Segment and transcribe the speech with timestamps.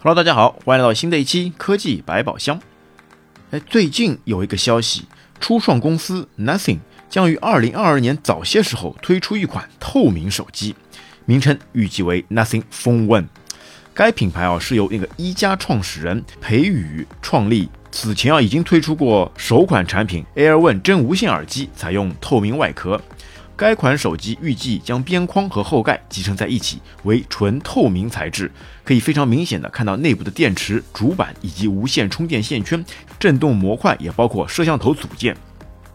[0.00, 2.60] Hello，大家好，欢迎来到新的一期科技百宝箱。
[3.50, 5.06] 哎，最近有一个消息，
[5.40, 6.78] 初创公司 Nothing
[7.10, 10.76] 将于二零二二年早些时候推出一款透明手机，
[11.24, 13.26] 名称预计为 Nothing Phone One。
[13.92, 23.02] 该品牌啊是由那个一加创始人裴宇创立，此前啊已经推出过首款产品 Air One 真无线耳机，采用透明外壳。
[23.58, 28.48] 该款手机预计将边框和后盖集成在一起，为纯透明材质，
[28.84, 32.82] 可以非常明显的看到内部的电池、主板以及无线充电线圈、
[33.18, 35.36] 振动模块，也包括摄像头组件。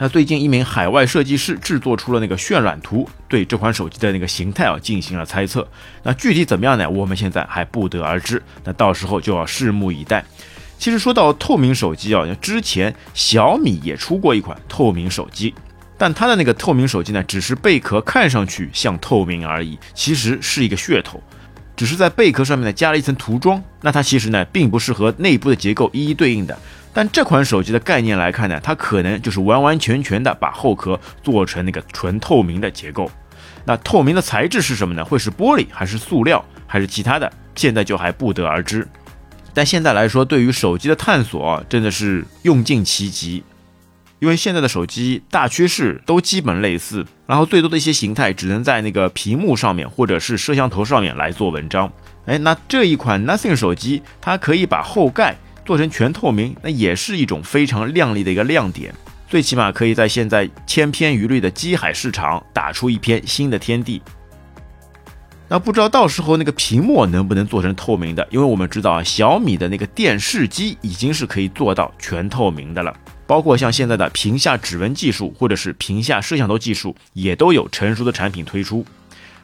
[0.00, 5.64] 那最近一名海外设计师制作出了那个渲染图，对这款手机的那个形态啊进行了猜测。
[6.02, 6.90] 那具体怎么样呢？
[6.90, 10.24] 我们现在还不得而知，那到时候就要拭目以待。
[10.76, 15.54] 其实说到透明手机啊，之前小米也出过一款透明手机。
[16.04, 21.18] 但它的那个透明手机呢，只是贝壳看上去像透明而已，其实是一个噱头，
[21.74, 23.64] 只是在贝壳上面呢加了一层涂装。
[23.80, 26.54] 那它其实呢并不是和内部的结构一一对应的。
[26.92, 33.10] 但这款手机的概念来看呢，它可能就是完完全全的把后壳做成那个纯透明的结构。
[33.64, 35.02] 那透明的材质是什么呢？
[35.02, 37.32] 会是玻璃还是塑料还是其他的？
[37.54, 38.86] 现在就还不得而知。
[39.54, 43.42] 但现在来说，对于手机的探索真的是用尽其极。
[44.24, 51.92] 因为现在的手机大趋势都基本类似，然后最多的一些形态只能在那个屏幕上面或者是摄像头上面来做文章。
[52.24, 55.36] 哎，那这一款 Nothing 手机，它可以把后盖
[55.66, 58.94] 做成全透明，那也是一种非常亮丽的一个亮点。
[59.28, 64.00] 最起码可以在现在千篇一律的机海市场打出一片新的天地。
[65.48, 68.26] 那不知道到时候那个屏幕能不能做成透明的？
[68.30, 72.96] 因为我们知道啊，小米的那个电视机已经是可以做到全透明的了。
[73.26, 78.84] 包括像现在的屏下指纹技术，或者是屏下摄像头技术，也都有成熟的产品推出。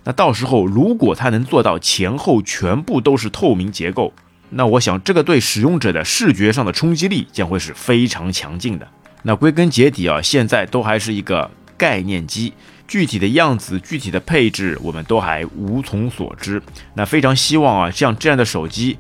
[0.05, 4.13] 那到时候如果它能做到前后全部都是透明结构，
[4.51, 8.89] 那我想这个对使用者的视觉上的冲击力将会是非常强劲的。
[9.23, 12.53] 那归根结底啊，现在都还是一个概念机，
[12.89, 16.63] 具体的样子、具体的配置，我们都还无从所知。
[16.95, 18.99] 那非常希望啊，像这样的手机。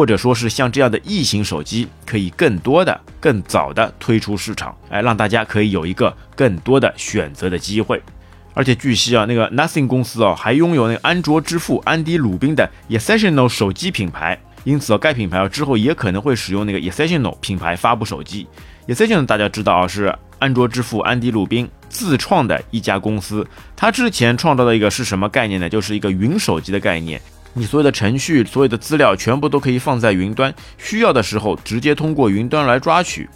[0.00, 8.02] 或者说是像这样的异形手机，可以更多的、更早的推出市场，哎，让大家可以有一个更多的选择的机会。
[8.54, 18.46] 而且据悉啊，那个 Nothing 公司啊，还拥有那个安卓之父安迪鲁宾的 Essential 手机品牌，因此啊，该品牌啊之后也可能会使用那个 Essential 品牌发布手机。
[18.88, 23.46] Essential 大家知道啊，是安卓之父安迪鲁宾自创的一家公司，
[23.76, 25.68] 他之前创造的一个是什么概念呢？
[25.68, 27.20] 就是一个云手机的概念。
[27.52, 33.28] 你所有的程序、所有的资料全部都可以放在云端，需要的时候直接通过云端来抓取。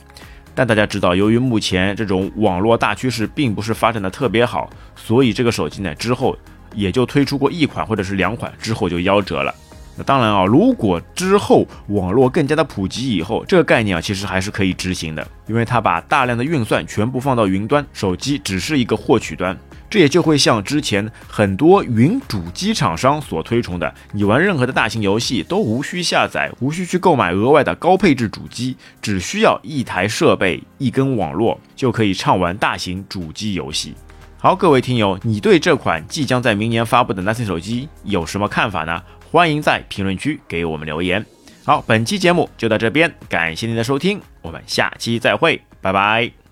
[0.54, 6.36] 但大家知道，由于目前这种网络大趋势并不是发展的特别好，所以这个手机呢之后
[6.74, 9.52] 也就推出过一款或者是两款，之后就夭折了。
[9.96, 19.56] 那当然啊，如果之后网络更加的普及以后，这个概念啊其实还是可以执行的，因为它把大量的运算全部放到云端，手机只是一个获取端。
[19.88, 33.94] 这也就会像之前很多云主机厂商所推崇的，你玩任何的大型游戏都无需下载，无需去购买额外的高配置主机，只需要一台设备、一根网络就可以畅玩大型主机游戏。
[34.36, 39.00] 好，各位听友，你对这款即将在明年发布的 Nothing 手机有什么看法呢？
[39.34, 41.26] 欢迎在评论区给我们留言。
[41.64, 46.43] 好，本期节目就到这边，感谢您的收听，我们下期再会，拜拜。